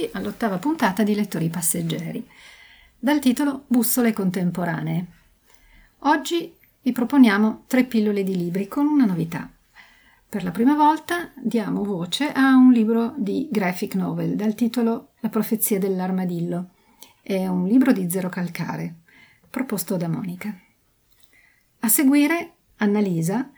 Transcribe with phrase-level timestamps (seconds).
[0.00, 2.26] Benvenuti all'ottava puntata di Lettori Passeggeri,
[2.98, 5.06] dal titolo Bussole contemporanee.
[6.00, 9.50] Oggi vi proponiamo tre pillole di libri con una novità.
[10.26, 15.28] Per la prima volta diamo voce a un libro di graphic novel dal titolo La
[15.28, 16.70] profezia dell'armadillo.
[17.20, 18.94] È un libro di Zero Calcare,
[19.50, 20.54] proposto da Monica.
[21.80, 23.50] A seguire, Annalisa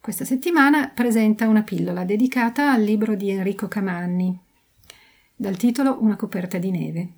[0.00, 4.46] questa settimana presenta una pillola dedicata al libro di Enrico Camanni,
[5.40, 7.12] dal titolo Una coperta di neve.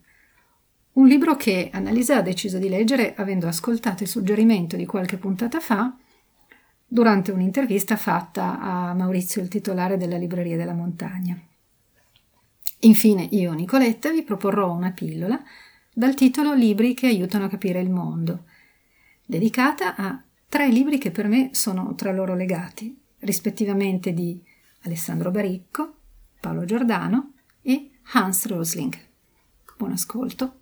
[0.93, 5.59] Un libro che Annalisa ha deciso di leggere avendo ascoltato il suggerimento di qualche puntata
[5.59, 5.97] fa
[6.87, 11.41] durante un'intervista fatta a Maurizio, il titolare della Libreria della Montagna.
[12.81, 15.43] Infine, io, Nicoletta, vi proporrò una pillola
[15.95, 18.45] dal titolo Libri che aiutano a capire il mondo,
[19.25, 24.43] dedicata a tre libri che per me sono tra loro legati, rispettivamente di
[24.83, 25.95] Alessandro Baricco,
[26.39, 27.33] Paolo Giordano
[27.63, 28.95] e Hans Rosling.
[29.79, 30.60] Buon ascolto.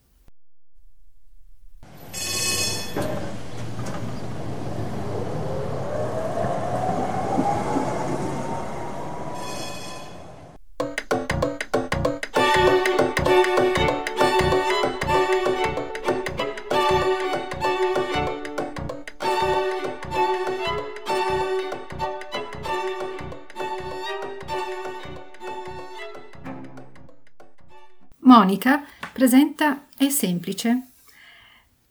[28.48, 28.82] Monica
[29.12, 30.92] presenta È semplice,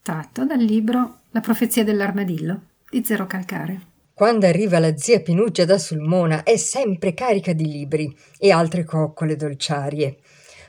[0.01, 3.79] tratto dal libro La profezia dell'armadillo di Zero Calcare.
[4.11, 9.35] Quando arriva la zia Pinuccia da Sulmona è sempre carica di libri e altre coccole
[9.35, 10.17] dolciarie.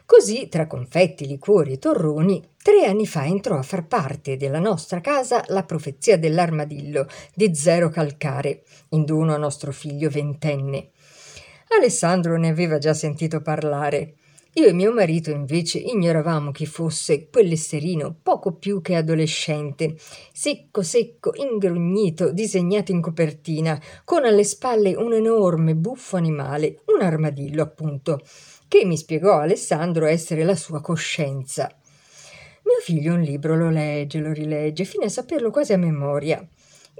[0.05, 5.01] Così, tra confetti, liquori e torroni, tre anni fa entrò a far parte della nostra
[5.01, 10.91] casa la profezia dell'armadillo di Zero Calcare, in dono a nostro figlio ventenne.
[11.79, 14.17] Alessandro ne aveva già sentito parlare
[14.59, 19.95] io e mio marito invece ignoravamo chi fosse quell'esserino poco più che adolescente,
[20.33, 27.63] secco secco, ingrugnito, disegnato in copertina, con alle spalle un enorme buffo animale, un armadillo
[27.63, 28.21] appunto,
[28.67, 31.73] che mi spiegò Alessandro essere la sua coscienza.
[32.65, 36.45] Mio figlio un libro lo legge, lo rilegge, fino a saperlo quasi a memoria.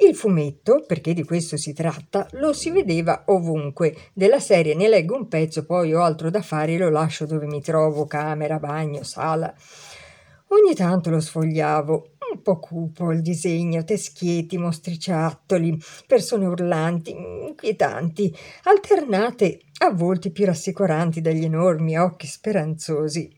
[0.01, 4.11] Il fumetto, perché di questo si tratta, lo si vedeva ovunque.
[4.13, 7.47] Della serie ne leggo un pezzo, poi ho altro da fare e lo lascio dove
[7.47, 9.53] mi trovo, camera, bagno, sala.
[10.49, 15.77] Ogni tanto lo sfogliavo, un po' cupo il disegno, teschietti, mostriciattoli,
[16.07, 23.31] persone urlanti, inquietanti, alternate a volti più rassicuranti dagli enormi occhi speranzosi.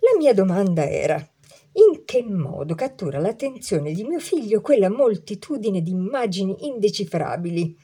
[0.00, 1.24] La mia domanda era
[1.78, 7.76] in che modo cattura l'attenzione di mio figlio quella moltitudine di immagini indecifrabili?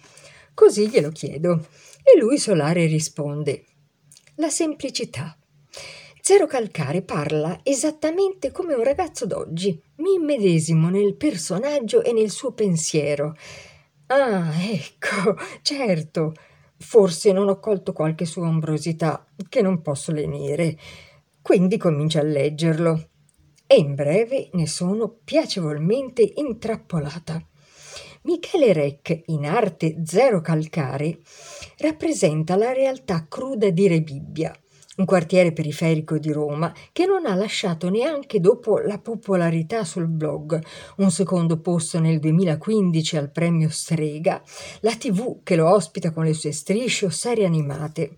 [0.53, 1.66] Così glielo chiedo
[2.03, 3.65] e lui solare risponde:
[4.37, 5.38] La semplicità.
[6.21, 9.81] Zero Calcare parla esattamente come un ragazzo d'oggi.
[9.97, 13.37] Mi immedesimo nel personaggio e nel suo pensiero.
[14.06, 16.34] Ah, ecco, certo.
[16.78, 20.76] Forse non ho colto qualche sua ombrosità, che non posso lenire.
[21.43, 23.11] Quindi comincia a leggerlo
[23.66, 27.44] e in breve ne sono piacevolmente intrappolata.
[28.22, 31.19] Michele Rec, in arte zero calcare,
[31.78, 34.55] rappresenta la realtà cruda di Rebibbia,
[34.96, 40.58] un quartiere periferico di Roma che non ha lasciato neanche dopo la popolarità sul blog,
[40.96, 44.43] un secondo posto nel 2015 al premio Strega,
[44.81, 48.16] la tv che lo ospita con le sue strisce o serie animate.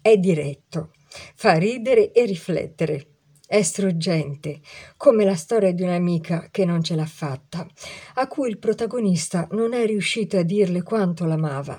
[0.00, 0.90] È diretto,
[1.34, 3.11] fa ridere e riflettere
[3.52, 4.60] è struggente,
[4.96, 7.68] come la storia di un'amica che non ce l'ha fatta,
[8.14, 11.78] a cui il protagonista non è riuscito a dirle quanto l'amava.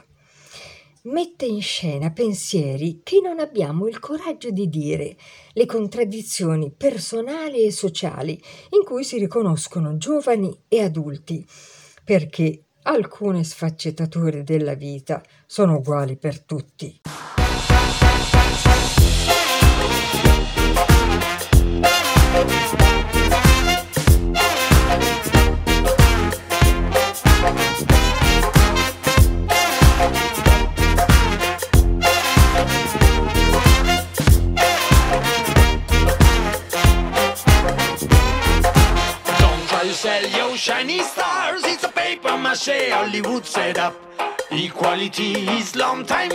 [1.06, 5.18] Mette in scena pensieri che non abbiamo il coraggio di dire,
[5.54, 11.44] le contraddizioni personali e sociali in cui si riconoscono giovani e adulti,
[12.04, 17.02] perché alcune sfaccettature della vita sono uguali per tutti.
[43.78, 43.96] up.
[44.52, 46.33] Equality is long time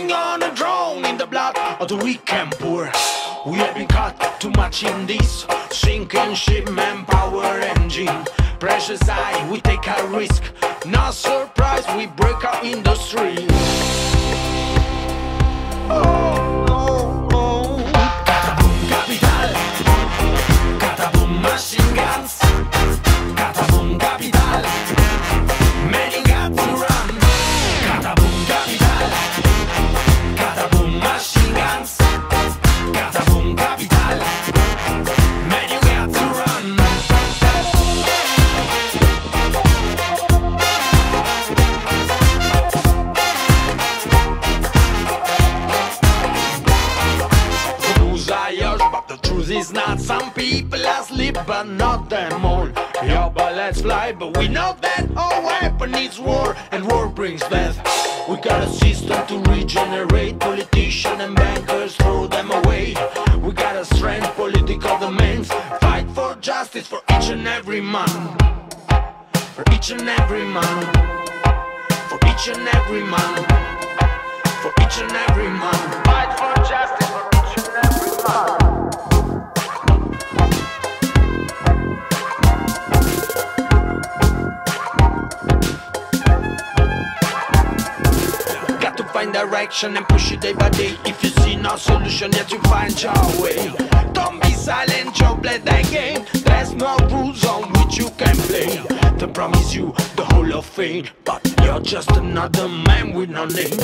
[89.49, 90.95] direction and push it day by day.
[91.05, 93.73] If you see no solution, yet you find your way.
[94.13, 96.25] Don't be silent, you play that game.
[96.45, 98.69] There's no rules on which you can play.
[99.17, 103.77] They promise you the whole of fame, but you're just another man with no name.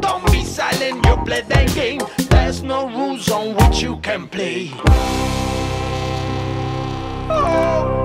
[0.00, 2.00] Don't be silent, you play that game.
[2.30, 4.70] There's no rules on which you can play.
[7.34, 8.01] Oh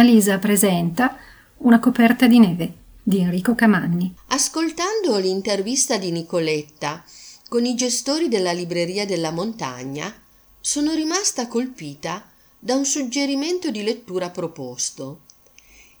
[0.00, 1.14] Annalisa presenta
[1.58, 4.14] Una coperta di neve di Enrico Camanni.
[4.28, 7.04] Ascoltando l'intervista di Nicoletta
[7.50, 10.10] con i gestori della libreria della montagna,
[10.58, 15.20] sono rimasta colpita da un suggerimento di lettura proposto.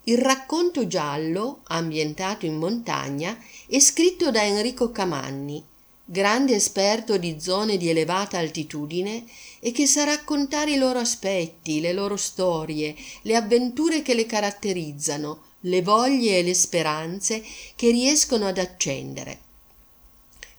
[0.04, 3.36] Il racconto giallo, ambientato in montagna,
[3.68, 5.62] è scritto da Enrico Camanni,
[6.10, 9.24] grande esperto di zone di elevata altitudine
[9.60, 15.42] e che sa raccontare i loro aspetti, le loro storie, le avventure che le caratterizzano,
[15.60, 17.44] le voglie e le speranze
[17.76, 19.38] che riescono ad accendere.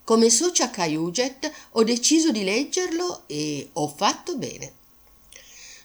[0.05, 4.79] Come socia Cayuget ho deciso di leggerlo e ho fatto bene.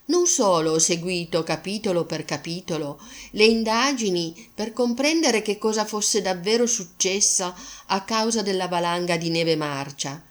[0.09, 3.01] Non solo ho seguito capitolo per capitolo
[3.33, 7.53] le indagini per comprendere che cosa fosse davvero successo
[7.87, 10.25] a causa della valanga di neve marcia,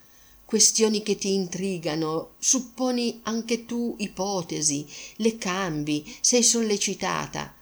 [0.46, 7.54] questioni che ti intrigano, supponi anche tu ipotesi, le cambi, sei sollecitata,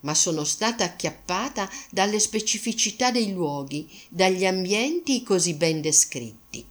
[0.00, 6.64] ma sono stata acchiappata dalle specificità dei luoghi, dagli ambienti così ben descritti.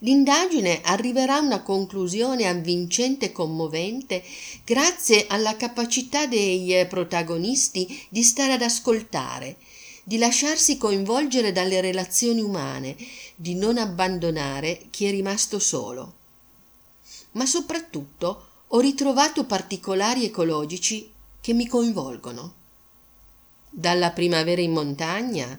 [0.00, 4.22] L'indagine arriverà a una conclusione avvincente e commovente
[4.64, 9.56] grazie alla capacità dei eh, protagonisti di stare ad ascoltare,
[10.04, 12.94] di lasciarsi coinvolgere dalle relazioni umane,
[13.34, 16.14] di non abbandonare chi è rimasto solo.
[17.32, 21.10] Ma soprattutto ho ritrovato particolari ecologici
[21.40, 22.54] che mi coinvolgono.
[23.70, 25.58] Dalla primavera in montagna,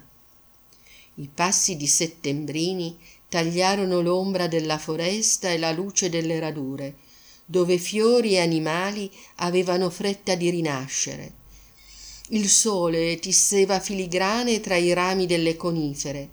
[1.14, 2.96] i passi di settembrini
[3.28, 6.96] tagliarono l'ombra della foresta e la luce delle radure,
[7.44, 11.34] dove fiori e animali avevano fretta di rinascere.
[12.28, 16.30] Il sole tisseva filigrane tra i rami delle conifere,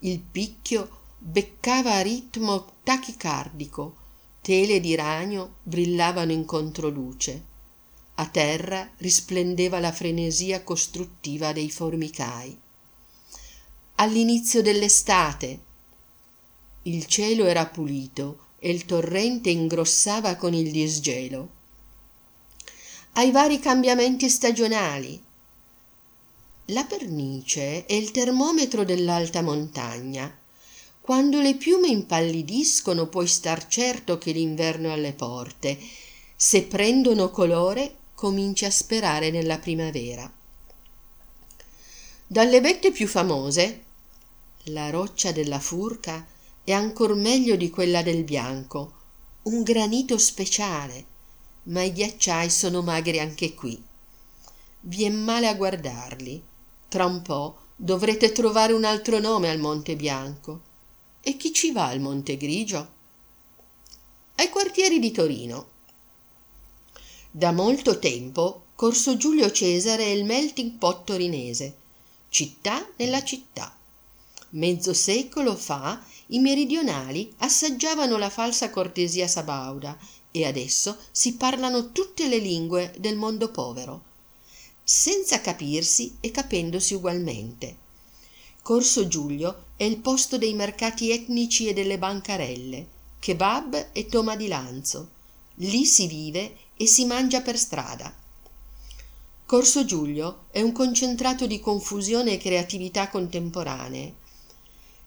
[0.00, 3.96] il picchio beccava a ritmo tachicardico,
[4.42, 7.44] tele di ragno brillavano in controluce.
[8.16, 12.58] A terra risplendeva la frenesia costruttiva dei formicai.
[13.96, 15.60] All'inizio dell'estate
[16.86, 21.48] il cielo era pulito e il torrente ingrossava con il disgelo.
[23.12, 25.22] Ai vari cambiamenti stagionali.
[26.66, 30.36] La pernice è il termometro dell'alta montagna.
[31.00, 35.78] Quando le piume impallidiscono puoi star certo che l'inverno è alle porte.
[36.36, 40.30] Se prendono colore cominci a sperare nella primavera.
[42.26, 43.84] Dalle vette più famose,
[44.68, 46.26] la roccia della Furca
[46.64, 48.92] è ancor meglio di quella del Bianco,
[49.42, 51.04] un granito speciale,
[51.64, 53.80] ma i ghiacciai sono magri anche qui.
[54.80, 56.42] Vien male a guardarli.
[56.88, 60.60] Tra un po' dovrete trovare un altro nome al Monte Bianco.
[61.20, 62.88] E chi ci va al Monte Grigio?
[64.36, 65.66] Ai quartieri di Torino.
[67.30, 71.76] Da molto tempo Corso Giulio Cesare è il melting pot torinese,
[72.28, 73.76] città nella città.
[74.50, 79.98] Mezzo secolo fa i meridionali assaggiavano la falsa cortesia sabauda
[80.30, 84.02] e adesso si parlano tutte le lingue del mondo povero,
[84.82, 87.76] senza capirsi e capendosi ugualmente.
[88.62, 92.86] Corso Giulio è il posto dei mercati etnici e delle bancarelle,
[93.18, 95.10] kebab e toma di lanzo.
[95.56, 98.12] Lì si vive e si mangia per strada.
[99.46, 104.14] Corso Giulio è un concentrato di confusione e creatività contemporanee.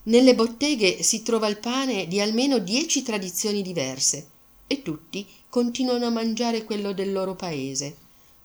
[0.08, 4.30] Nelle botteghe si trova il pane di almeno dieci tradizioni diverse
[4.66, 7.98] e tutti continuano a mangiare quello del loro paese,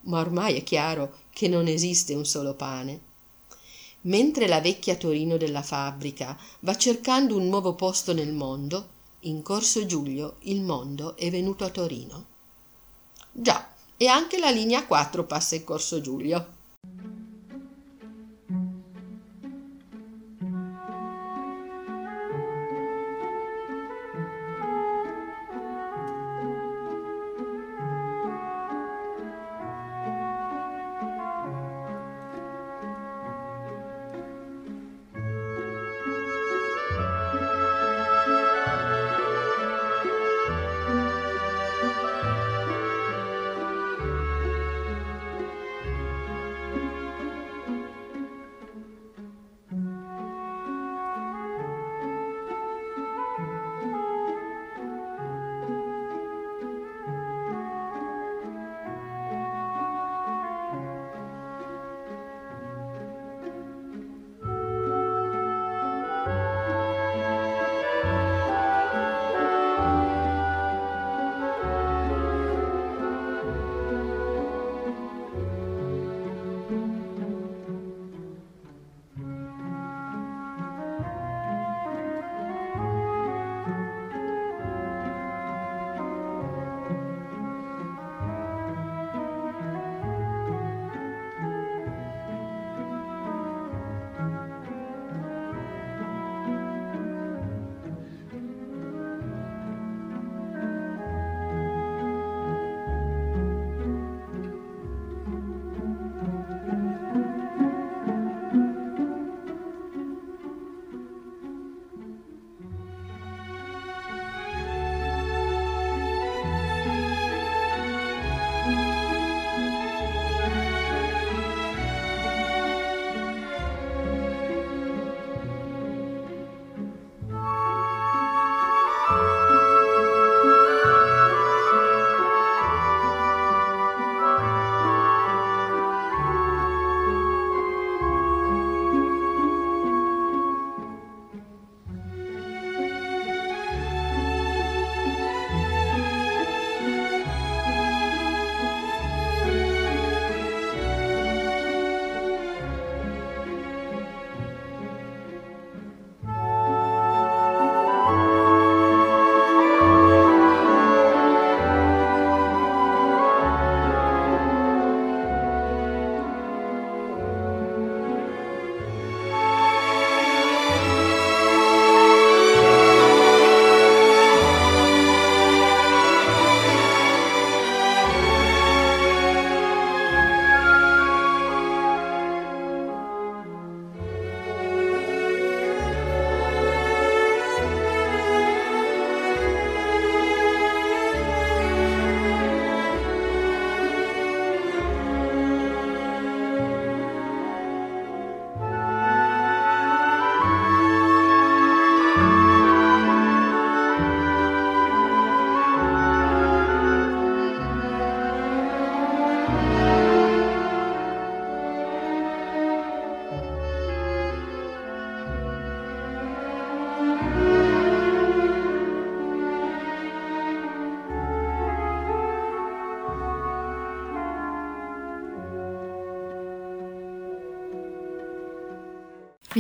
[0.03, 3.01] ma ormai è chiaro che non esiste un solo pane.
[4.03, 8.89] Mentre la vecchia Torino della fabbrica va cercando un nuovo posto nel mondo,
[9.21, 12.27] in Corso Giulio il mondo è venuto a Torino.
[13.31, 16.61] Già, e anche la linea 4 passa in Corso Giulio.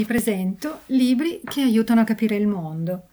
[0.02, 3.06] Vi presento libri che aiutano a capire il mondo,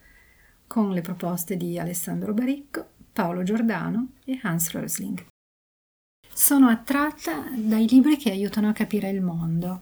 [0.66, 5.24] con le proposte di Alessandro Baricco, Paolo Giordano e Hans Rösling.
[6.34, 9.82] Sono attratta dai libri che aiutano a capire il mondo,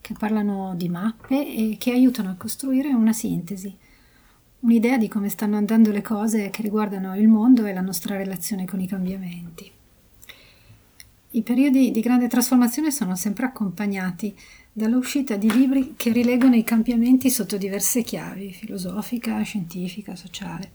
[0.00, 3.76] che parlano di mappe e che aiutano a costruire una sintesi,
[4.60, 8.64] un'idea di come stanno andando le cose che riguardano il mondo e la nostra relazione
[8.64, 9.77] con i cambiamenti.
[11.38, 14.36] I periodi di grande trasformazione sono sempre accompagnati
[14.72, 20.70] dall'uscita di libri che rileggono i cambiamenti sotto diverse chiavi, filosofica, scientifica, sociale.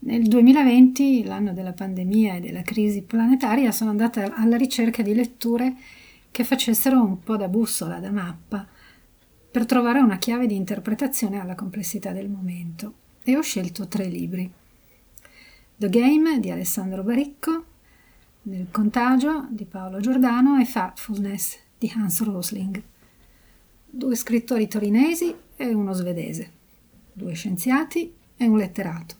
[0.00, 5.76] Nel 2020, l'anno della pandemia e della crisi planetaria, sono andata alla ricerca di letture
[6.32, 8.66] che facessero un po' da bussola, da mappa,
[9.48, 14.50] per trovare una chiave di interpretazione alla complessità del momento e ho scelto tre libri.
[15.76, 17.66] The Game di Alessandro Baricco,
[18.42, 22.82] Nel contagio di Paolo Giordano e Factfulness di Hans Rosling.
[23.84, 26.50] Due scrittori torinesi e uno svedese,
[27.12, 29.14] due scienziati e un letterato,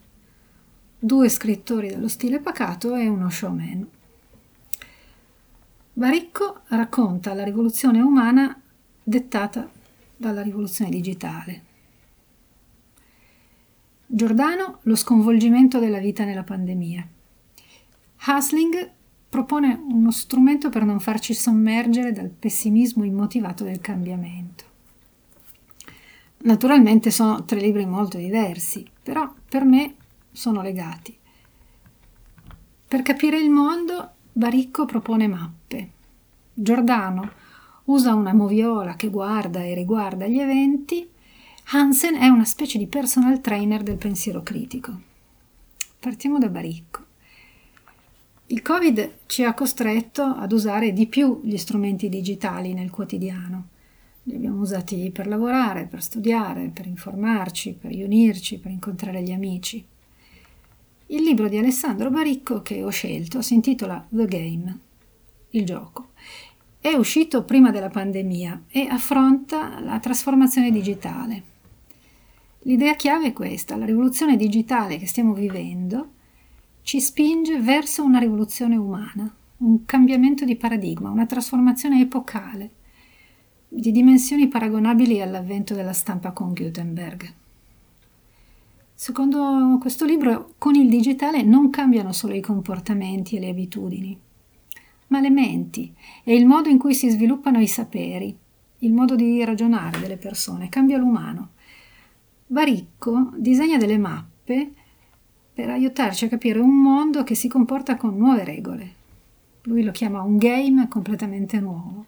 [0.99, 3.87] due scrittori dello stile pacato e uno showman.
[5.93, 8.59] Baricco racconta la rivoluzione umana
[9.03, 9.71] dettata
[10.17, 11.65] dalla rivoluzione digitale.
[14.07, 17.07] Giordano lo sconvolgimento della vita nella pandemia.
[18.23, 18.99] Hasling
[19.31, 24.65] propone uno strumento per non farci sommergere dal pessimismo immotivato del cambiamento.
[26.39, 29.95] Naturalmente sono tre libri molto diversi, però per me
[30.33, 31.17] sono legati.
[32.89, 35.91] Per capire il mondo Baricco propone mappe.
[36.53, 37.31] Giordano
[37.85, 41.09] usa una moviola che guarda e riguarda gli eventi.
[41.73, 44.99] Hansen è una specie di personal trainer del pensiero critico.
[46.01, 47.07] Partiamo da Baricco.
[48.51, 53.69] Il Covid ci ha costretto ad usare di più gli strumenti digitali nel quotidiano.
[54.25, 59.87] Li abbiamo usati per lavorare, per studiare, per informarci, per riunirci, per incontrare gli amici.
[61.07, 64.79] Il libro di Alessandro Baricco che ho scelto si intitola The Game,
[65.51, 66.09] il gioco.
[66.81, 71.43] È uscito prima della pandemia e affronta la trasformazione digitale.
[72.63, 76.19] L'idea chiave è questa, la rivoluzione digitale che stiamo vivendo
[76.91, 82.71] ci spinge verso una rivoluzione umana, un cambiamento di paradigma, una trasformazione epocale,
[83.69, 87.33] di dimensioni paragonabili all'avvento della stampa con Gutenberg.
[88.93, 94.19] Secondo questo libro, con il digitale non cambiano solo i comportamenti e le abitudini,
[95.07, 98.37] ma le menti e il modo in cui si sviluppano i saperi,
[98.79, 101.51] il modo di ragionare delle persone, cambia l'umano.
[102.49, 104.73] Baricco disegna delle mappe
[105.61, 108.95] per aiutarci a capire un mondo che si comporta con nuove regole.
[109.65, 112.07] Lui lo chiama un game completamente nuovo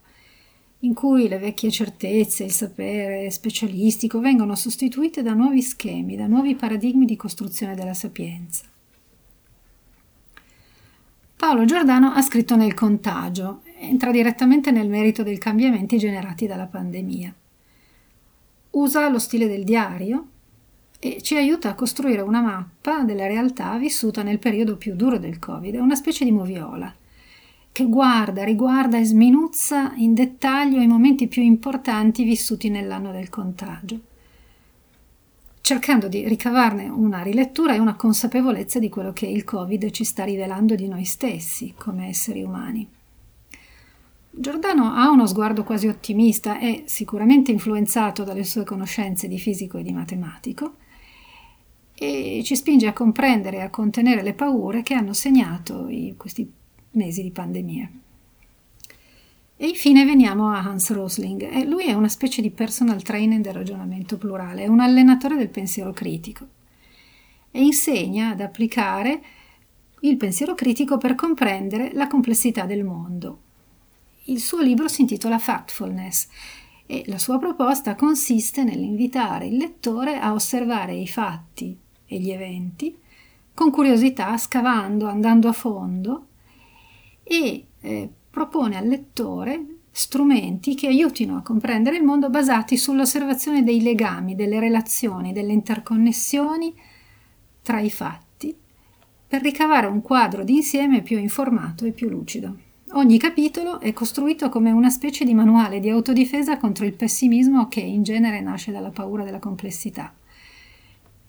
[0.79, 6.57] in cui le vecchie certezze, il sapere specialistico vengono sostituite da nuovi schemi, da nuovi
[6.57, 8.65] paradigmi di costruzione della sapienza.
[11.37, 17.35] Paolo Giordano ha scritto nel contagio, entra direttamente nel merito dei cambiamenti generati dalla pandemia.
[18.71, 20.29] Usa lo stile del diario
[21.05, 25.41] e ci aiuta a costruire una mappa della realtà vissuta nel periodo più duro del
[25.41, 26.95] Covid, una specie di moviola
[27.73, 33.99] che guarda, riguarda e sminuzza in dettaglio i momenti più importanti vissuti nell'anno del contagio,
[35.61, 40.23] cercando di ricavarne una rilettura e una consapevolezza di quello che il Covid ci sta
[40.23, 42.88] rivelando di noi stessi come esseri umani.
[44.31, 49.83] Giordano ha uno sguardo quasi ottimista e sicuramente influenzato dalle sue conoscenze di fisico e
[49.83, 50.77] di matematico
[52.05, 56.51] e ci spinge a comprendere e a contenere le paure che hanno segnato i, questi
[56.93, 57.91] mesi di pandemia.
[59.57, 61.49] E infine veniamo a Hans Rosling.
[61.53, 65.51] E lui è una specie di personal trainer del ragionamento plurale, è un allenatore del
[65.51, 66.49] pensiero critico
[67.53, 69.23] e insegna ad applicare
[70.01, 73.43] il pensiero critico per comprendere la complessità del mondo.
[74.25, 76.27] Il suo libro si intitola Factfulness
[76.85, 81.82] e la sua proposta consiste nell'invitare il lettore a osservare i fatti
[82.12, 82.96] e gli eventi
[83.55, 86.27] con curiosità, scavando, andando a fondo
[87.22, 93.83] e eh, propone al lettore strumenti che aiutino a comprendere il mondo basati sull'osservazione dei
[93.83, 96.75] legami, delle relazioni, delle interconnessioni
[97.62, 98.57] tra i fatti,
[99.29, 102.57] per ricavare un quadro d'insieme più informato e più lucido.
[102.94, 107.81] Ogni capitolo è costruito come una specie di manuale di autodifesa contro il pessimismo che
[107.81, 110.12] in genere nasce dalla paura della complessità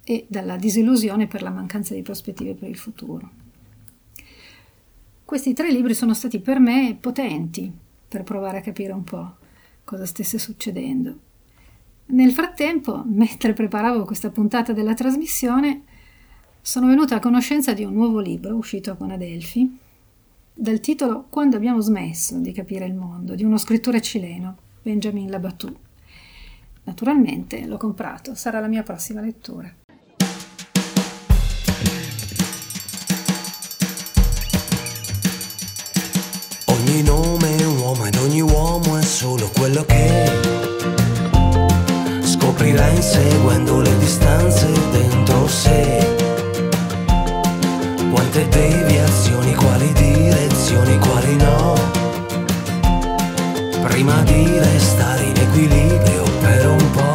[0.04, 3.42] e dalla disillusione per la mancanza di prospettive per il futuro.
[5.24, 7.72] Questi tre libri sono stati per me potenti
[8.08, 9.38] per provare a capire un po'
[9.84, 11.18] cosa stesse succedendo
[12.08, 15.84] Nel frattempo, mentre preparavo questa puntata della trasmissione,
[16.62, 19.80] sono venuta a conoscenza di un nuovo libro uscito con Adelphi,
[20.54, 25.76] dal titolo Quando abbiamo smesso di capire il mondo, di uno scrittore cileno, Benjamin Labatù.
[26.84, 29.83] Naturalmente l'ho comprato, sarà la mia prossima lettura.
[39.74, 40.30] Quello che
[42.22, 46.16] scoprirà inseguendo le distanze dentro sé.
[48.12, 51.74] Quante deviazioni, quali direzioni, quali no.
[53.82, 57.13] Prima di restare in equilibrio per un po'.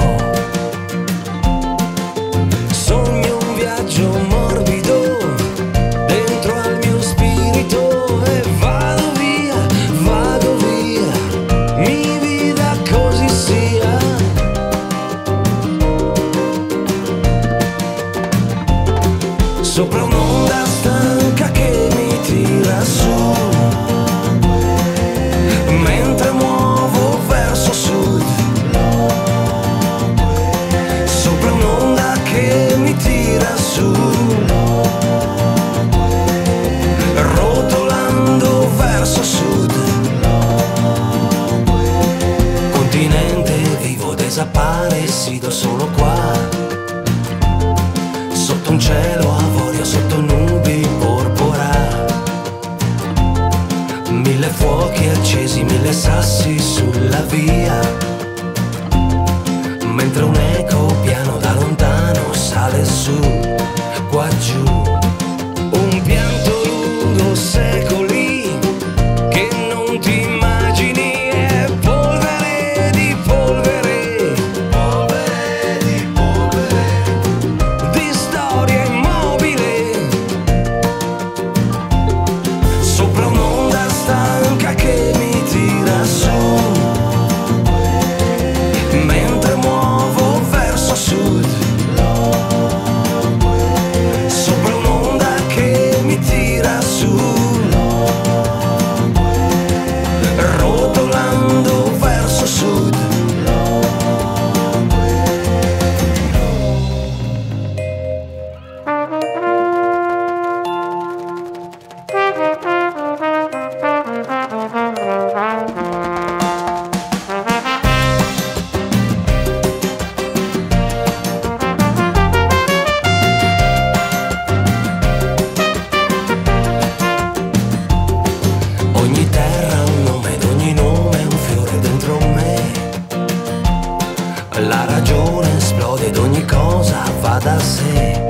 [134.66, 138.27] La ragione esplode ed ogni cosa va da sé.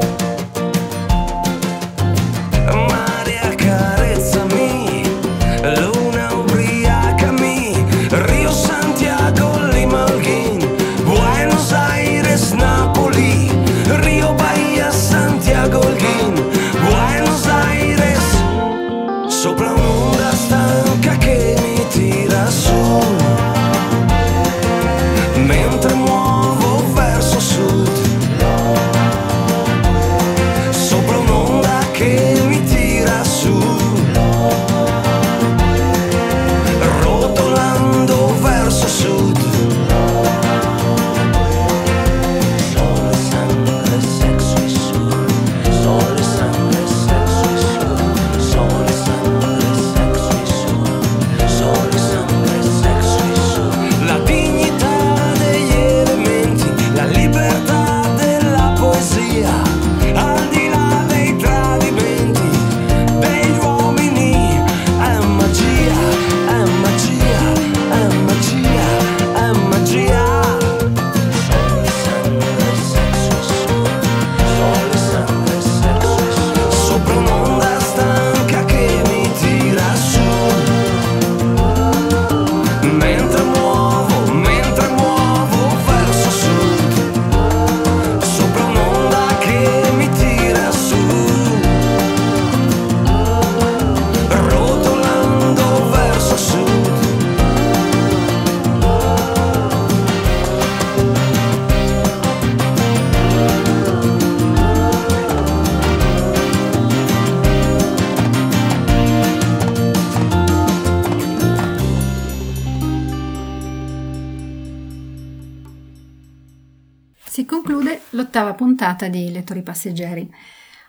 [118.28, 120.30] Conclude l'ottava puntata di Lettori Passeggeri.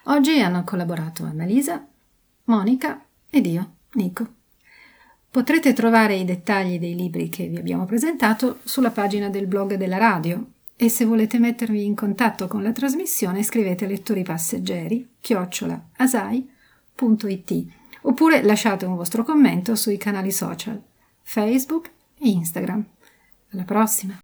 [0.05, 1.85] Oggi hanno collaborato Annalisa,
[2.45, 4.27] Monica ed io, Nico.
[5.31, 9.97] Potrete trovare i dettagli dei libri che vi abbiamo presentato sulla pagina del blog della
[9.97, 17.65] radio e se volete mettervi in contatto con la trasmissione scrivete lettori passeggeri chiocciola asai.it
[18.01, 20.81] oppure lasciate un vostro commento sui canali social
[21.21, 22.83] Facebook e Instagram.
[23.51, 24.19] Alla prossima!